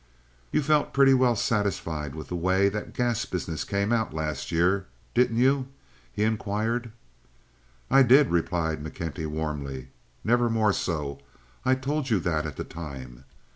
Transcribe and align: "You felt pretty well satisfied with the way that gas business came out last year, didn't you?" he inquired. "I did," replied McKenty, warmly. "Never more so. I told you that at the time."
"You 0.51 0.63
felt 0.63 0.93
pretty 0.95 1.13
well 1.13 1.35
satisfied 1.35 2.15
with 2.15 2.29
the 2.29 2.35
way 2.35 2.69
that 2.69 2.95
gas 2.95 3.23
business 3.25 3.63
came 3.63 3.91
out 3.93 4.15
last 4.15 4.51
year, 4.51 4.87
didn't 5.13 5.37
you?" 5.37 5.67
he 6.11 6.23
inquired. 6.23 6.91
"I 7.91 8.01
did," 8.01 8.31
replied 8.31 8.83
McKenty, 8.83 9.27
warmly. 9.27 9.89
"Never 10.23 10.49
more 10.49 10.73
so. 10.73 11.19
I 11.63 11.75
told 11.75 12.09
you 12.09 12.19
that 12.21 12.47
at 12.47 12.55
the 12.55 12.63
time." 12.63 13.25